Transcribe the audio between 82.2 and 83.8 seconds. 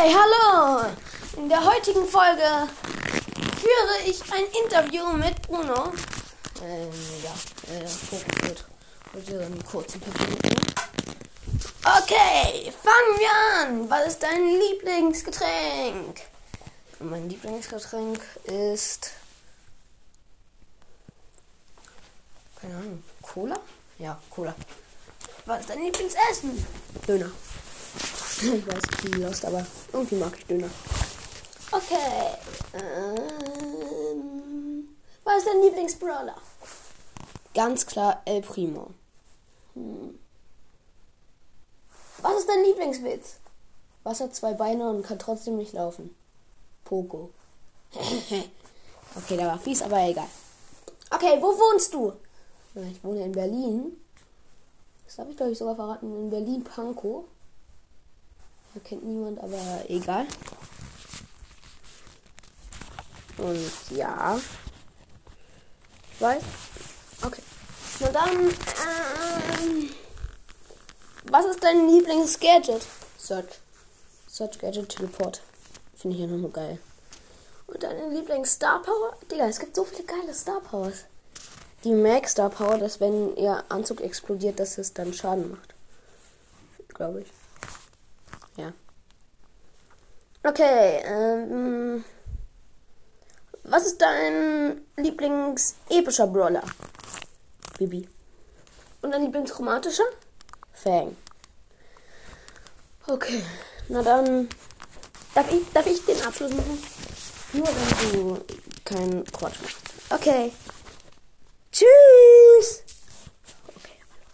Star Power, dass wenn ihr